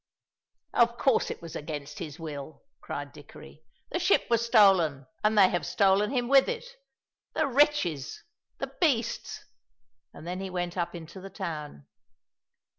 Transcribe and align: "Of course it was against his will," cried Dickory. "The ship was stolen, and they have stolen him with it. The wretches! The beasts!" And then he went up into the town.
"Of 0.73 0.97
course 0.97 1.29
it 1.29 1.43
was 1.43 1.55
against 1.55 1.99
his 1.99 2.19
will," 2.19 2.63
cried 2.81 3.11
Dickory. 3.11 3.61
"The 3.91 3.99
ship 3.99 4.25
was 4.31 4.43
stolen, 4.43 5.05
and 5.23 5.37
they 5.37 5.49
have 5.49 5.63
stolen 5.63 6.09
him 6.09 6.27
with 6.27 6.49
it. 6.49 6.65
The 7.35 7.45
wretches! 7.45 8.23
The 8.57 8.73
beasts!" 8.81 9.45
And 10.11 10.25
then 10.25 10.39
he 10.39 10.49
went 10.49 10.75
up 10.75 10.95
into 10.95 11.21
the 11.21 11.29
town. 11.29 11.85